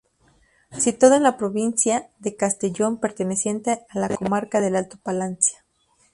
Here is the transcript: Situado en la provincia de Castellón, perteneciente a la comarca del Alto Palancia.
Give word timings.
Situado 0.79 1.13
en 1.15 1.21
la 1.21 1.37
provincia 1.37 2.09
de 2.17 2.35
Castellón, 2.35 2.97
perteneciente 2.99 3.85
a 3.87 3.99
la 3.99 4.09
comarca 4.09 4.59
del 4.59 4.75
Alto 4.75 4.97
Palancia. 4.97 5.63